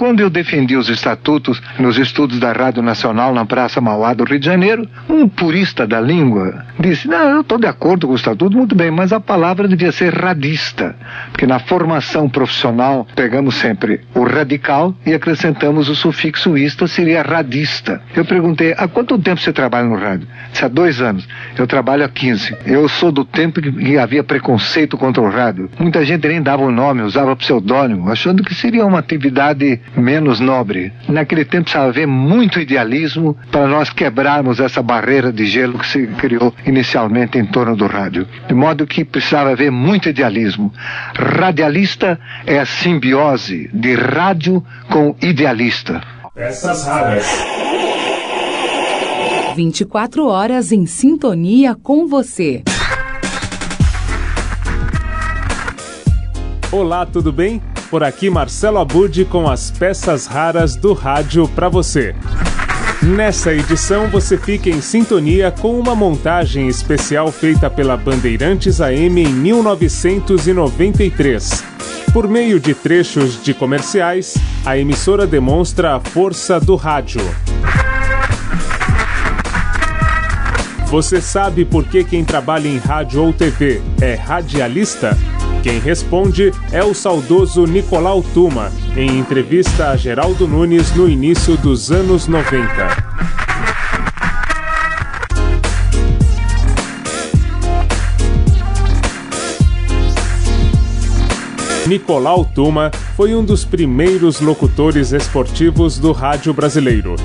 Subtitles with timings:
[0.00, 4.40] Quando eu defendi os estatutos nos estudos da Rádio Nacional na Praça Mauá do Rio
[4.40, 8.56] de Janeiro, um purista da língua disse: Não, eu estou de acordo com o estatuto,
[8.56, 10.96] muito bem, mas a palavra devia ser radista,
[11.30, 18.00] porque na formação profissional pegamos sempre o radical e acrescentamos o sufixo ista, seria radista.
[18.16, 20.26] Eu perguntei: há quanto tempo você trabalha no rádio?
[20.50, 21.28] Disse, há dois anos.
[21.58, 22.56] Eu trabalho há 15.
[22.64, 25.68] Eu sou do tempo que havia preconceito contra o rádio.
[25.78, 30.92] Muita gente nem dava o nome, usava pseudônimo, achando que seria uma atividade menos nobre.
[31.08, 36.06] Naquele tempo precisava haver muito idealismo para nós quebrarmos essa barreira de gelo que se
[36.06, 38.26] criou inicialmente em torno do rádio.
[38.46, 40.72] De modo que precisava haver muito idealismo.
[41.14, 46.02] Radialista é a simbiose de rádio com idealista.
[46.34, 47.26] Peças raras.
[49.56, 52.62] 24 horas em sintonia com você.
[56.72, 57.60] Olá, tudo bem?
[57.90, 62.14] Por aqui Marcelo Abud com as peças raras do rádio para você.
[63.02, 69.32] Nessa edição você fica em sintonia com uma montagem especial feita pela Bandeirantes AM em
[69.32, 71.64] 1993.
[72.12, 77.22] Por meio de trechos de comerciais, a emissora demonstra a força do rádio.
[80.86, 85.18] Você sabe por que quem trabalha em rádio ou TV é radialista?
[85.62, 91.92] Quem responde é o saudoso Nicolau Tuma, em entrevista a Geraldo Nunes no início dos
[91.92, 93.10] anos 90.
[101.86, 107.16] Nicolau Tuma foi um dos primeiros locutores esportivos do rádio brasileiro.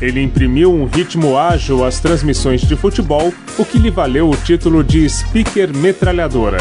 [0.00, 4.82] Ele imprimiu um ritmo ágil às transmissões de futebol, o que lhe valeu o título
[4.82, 6.58] de speaker metralhadora.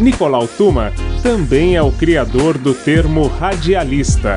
[0.00, 0.92] Nicolau Tuma
[1.22, 4.36] também é o criador do termo radialista.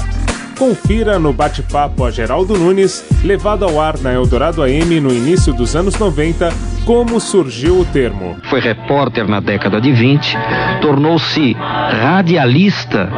[0.57, 5.75] Confira no bate-papo a Geraldo Nunes, levado ao ar na Eldorado AM no início dos
[5.75, 6.49] anos 90,
[6.83, 8.37] como surgiu o termo.
[8.49, 10.35] Foi repórter na década de 20,
[10.81, 13.09] tornou-se radialista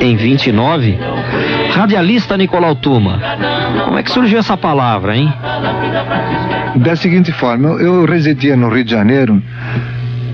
[0.00, 0.98] em 29.
[1.72, 3.20] Radialista Nicolau Tuma.
[3.84, 5.30] Como é que surgiu essa palavra, hein?
[6.76, 9.42] Da seguinte forma, eu residia no Rio de Janeiro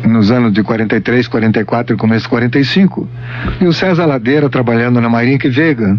[0.08, 3.08] nos anos de 43, 44 e começo de 45.
[3.60, 5.98] E o César Ladeira, trabalhando na Marinque Vega,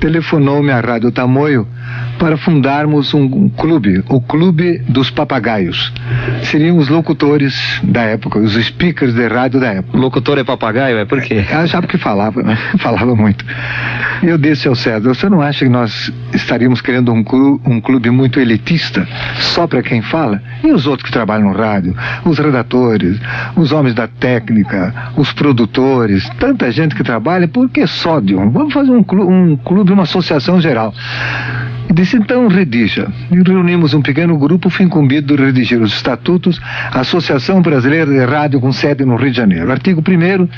[0.00, 1.66] telefonou-me à Rádio Tamoio
[2.18, 5.92] para fundarmos um clube, o Clube dos Papagaios.
[6.42, 9.96] Seriam os locutores da época, os speakers de rádio da época.
[9.96, 11.44] Locutor é papagaio, é por quê?
[11.48, 12.56] Ela já porque falava, né?
[12.78, 13.44] Falava muito.
[14.22, 18.10] Eu disse ao César, você não acha que nós estaríamos criando um clube, um clube
[18.10, 19.06] muito elitista,
[19.36, 20.42] só para quem fala?
[20.64, 21.94] E os outros que trabalham no rádio?
[22.24, 23.18] Os redatores,
[23.56, 28.50] os homens da técnica, os produtores, tanta gente que trabalha, por que só de um?
[28.50, 30.92] Vamos fazer um clube, um clube uma associação geral.
[31.92, 33.08] Disse, então redija.
[33.30, 36.60] E reunimos um pequeno grupo, fui incumbido de redigir os estatutos,
[36.92, 39.70] Associação Brasileira de Rádio com sede no Rio de Janeiro.
[39.70, 40.48] Artigo 1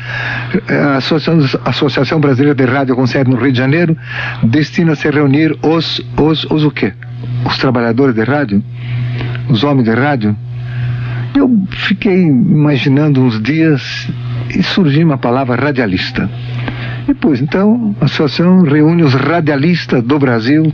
[0.74, 3.96] a Associação, Associação Brasileira de Rádio com sede no Rio de Janeiro
[4.42, 6.92] destina-se a reunir os, os, os o quê?
[7.44, 8.62] Os trabalhadores de rádio?
[9.48, 10.36] Os homens de rádio?
[11.34, 14.08] Eu fiquei imaginando uns dias
[14.54, 16.28] e surgiu uma palavra radialista.
[17.08, 20.72] E pois então a associação reúne os radialistas do Brasil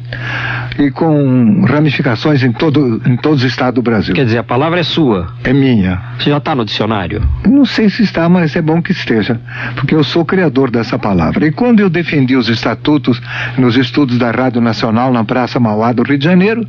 [0.78, 4.14] e com ramificações em, todo, em todos os estados do Brasil.
[4.14, 5.28] Quer dizer, a palavra é sua.
[5.44, 6.00] É minha.
[6.18, 7.22] Você já está no dicionário?
[7.46, 9.40] Não sei se está, mas é bom que esteja,
[9.74, 11.46] porque eu sou criador dessa palavra.
[11.46, 13.20] E quando eu defendi os estatutos
[13.56, 16.66] nos estudos da Rádio Nacional na Praça Mauá do Rio de Janeiro,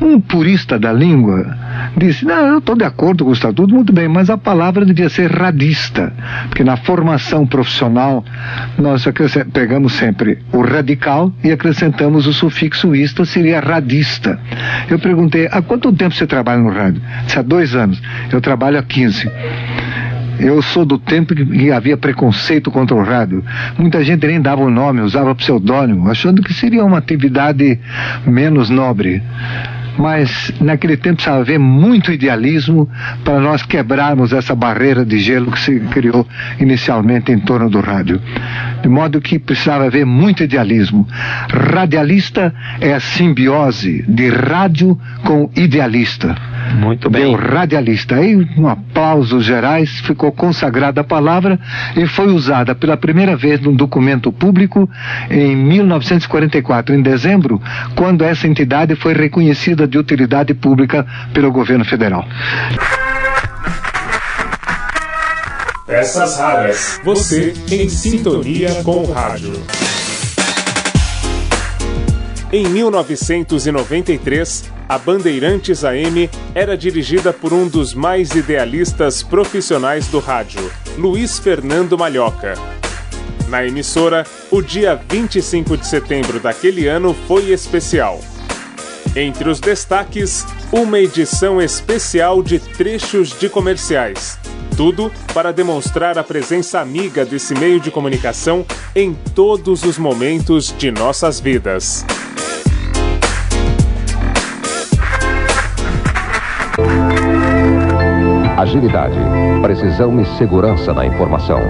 [0.00, 1.56] um purista da língua
[1.96, 5.08] disse: Não, eu estou de acordo com o estatuto, muito bem, mas a palavra devia
[5.08, 6.12] ser radista,
[6.48, 8.24] porque na formação profissional
[8.84, 9.02] nós
[9.50, 14.38] pegamos sempre o radical e acrescentamos o sufixo ista, seria radista.
[14.90, 17.00] Eu perguntei: há quanto tempo você trabalha no rádio?
[17.24, 18.00] Disse, há dois anos.
[18.30, 19.30] Eu trabalho há 15.
[20.38, 23.42] Eu sou do tempo que havia preconceito contra o rádio.
[23.78, 27.80] Muita gente nem dava o nome, usava pseudônimo, achando que seria uma atividade
[28.26, 29.22] menos nobre
[29.98, 32.88] mas naquele tempo precisava haver muito idealismo
[33.24, 36.26] para nós quebrarmos essa barreira de gelo que se criou
[36.58, 38.20] inicialmente em torno do rádio.
[38.82, 41.06] De modo que precisava haver muito idealismo.
[41.48, 46.34] Radialista é a simbiose de rádio com idealista.
[46.72, 47.22] Muito bem.
[47.22, 48.16] Deu radialista.
[48.16, 51.58] Aí, um aplauso gerais, ficou consagrada a palavra
[51.96, 54.88] e foi usada pela primeira vez num documento público
[55.30, 57.60] em 1944, em dezembro,
[57.94, 62.24] quando essa entidade foi reconhecida de utilidade pública pelo governo federal.
[65.86, 67.00] Peças raras.
[67.04, 69.52] Você em sintonia com o rádio.
[72.56, 80.70] Em 1993, a Bandeirantes AM era dirigida por um dos mais idealistas profissionais do rádio,
[80.96, 82.54] Luiz Fernando Malhoca.
[83.48, 88.20] Na emissora, o dia 25 de setembro daquele ano foi especial.
[89.16, 94.38] Entre os destaques, uma edição especial de trechos de comerciais.
[94.76, 100.90] Tudo para demonstrar a presença amiga desse meio de comunicação em todos os momentos de
[100.90, 102.04] nossas vidas.
[108.56, 109.18] Agilidade,
[109.62, 111.60] precisão e segurança na informação.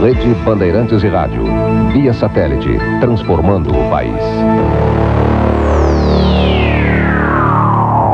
[0.00, 1.44] Rede Bandeirantes e Rádio.
[1.92, 2.70] Via satélite,
[3.00, 4.14] transformando o país.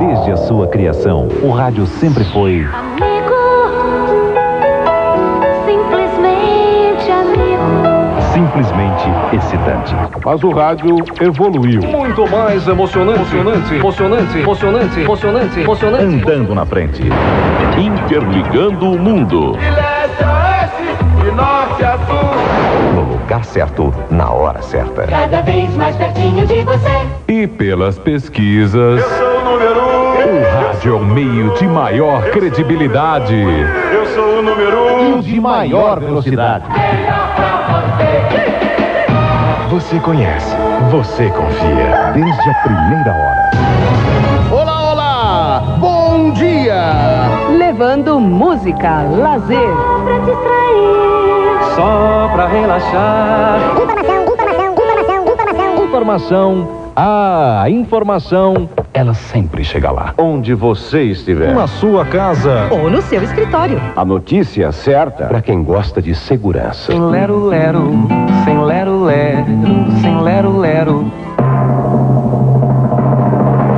[0.00, 2.66] Desde a sua criação, o rádio sempre foi.
[8.36, 9.96] Simplesmente excitante.
[10.22, 11.80] Mas o rádio evoluiu.
[11.80, 16.04] Muito mais emocionante, emocionante, emocionante, emocionante, emocionante, emocionante.
[16.04, 17.02] Andando na frente.
[17.78, 19.52] Interligando o mundo.
[19.52, 22.94] De leste a oeste, de norte a sul.
[22.94, 25.04] No lugar certo, na hora certa.
[25.04, 27.06] Cada vez mais pertinho de você.
[27.28, 29.00] E pelas pesquisas.
[29.00, 29.96] Eu sou o número um.
[30.26, 33.34] O rádio é o meio de maior credibilidade.
[33.34, 35.20] Eu sou o número um.
[35.20, 36.66] E de maior velocidade.
[37.95, 37.95] Você
[40.00, 40.56] conhece,
[40.90, 42.10] você confia.
[42.14, 43.50] Desde a primeira hora.
[44.50, 45.76] Olá, olá!
[45.78, 46.82] Bom dia!
[47.58, 49.58] Levando música, lazer.
[50.02, 51.74] Pra distrair.
[51.74, 53.58] Só pra relaxar.
[53.82, 55.84] Informação, informação, informação, informação.
[55.84, 56.68] Informação.
[56.96, 60.14] Ah, a informação, ela sempre chega lá.
[60.16, 61.54] Onde você estiver.
[61.54, 62.68] Na sua casa.
[62.70, 63.78] Ou no seu escritório.
[63.94, 66.92] A notícia certa para quem gosta de segurança.
[66.92, 67.90] Sem lero lero,
[68.44, 69.46] sem lero lero,
[70.00, 71.12] sem lero lero.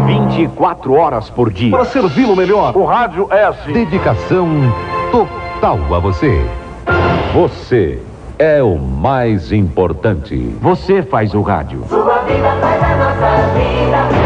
[0.06, 1.72] 24 horas por dia.
[1.72, 2.76] Para servi-lo melhor.
[2.76, 3.72] O rádio é assim.
[3.72, 4.48] Dedicação
[5.10, 6.40] total a você.
[7.34, 7.98] Você
[8.38, 10.36] é o mais importante.
[10.60, 11.84] Você faz o rádio.
[11.88, 14.17] Sua vida faz a nossa vida.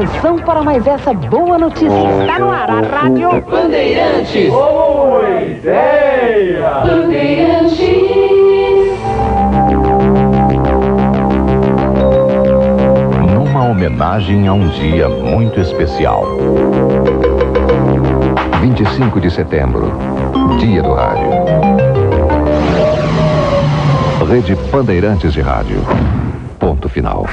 [0.00, 1.86] Atenção para mais essa boa notícia.
[2.22, 4.48] Está no ar a Rádio Bandeirantes.
[4.48, 6.70] Boa ideia.
[6.86, 7.78] Bandeirantes.
[13.30, 16.24] Numa homenagem a um dia muito especial.
[18.62, 19.92] 25 de setembro,
[20.58, 21.28] Dia do Rádio.
[24.26, 25.84] Rede Bandeirantes de Rádio.
[26.58, 27.26] Ponto final.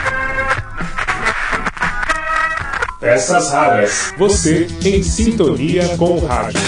[3.08, 4.14] Peças raras.
[4.18, 6.60] Você em sintonia com o rádio.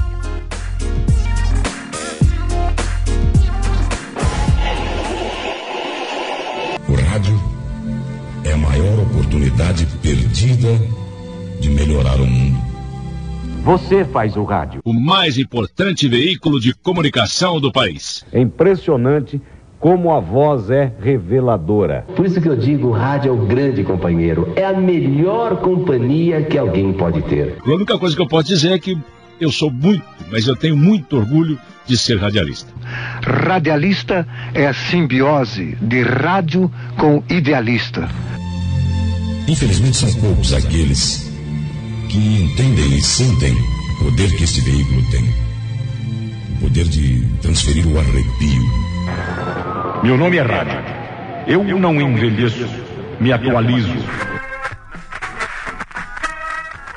[6.89, 7.39] O rádio
[8.44, 10.77] é a maior oportunidade perdida
[11.62, 12.60] de melhorar o mundo.
[13.63, 14.82] Você faz o rádio.
[14.84, 18.25] O mais importante veículo de comunicação do país.
[18.34, 19.41] É impressionante
[19.79, 22.05] como a voz é reveladora.
[22.15, 24.51] Por isso que eu digo, o rádio é o grande companheiro.
[24.55, 27.57] É a melhor companhia que alguém pode ter.
[27.65, 28.98] A única coisa que eu posso dizer é que
[29.39, 32.72] eu sou muito, mas eu tenho muito orgulho de ser radialista.
[33.22, 38.10] Radialista é a simbiose de rádio com idealista.
[39.48, 41.31] Infelizmente são poucos aqueles
[42.10, 45.24] que entendem e sentem o poder que este veículo tem.
[46.55, 48.88] O poder de transferir o arrepio.
[50.04, 50.80] Meu nome é Rádio.
[51.48, 52.68] Eu não envelheço,
[53.20, 54.26] me atualizo.